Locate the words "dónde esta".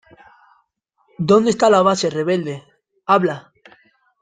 1.29-1.69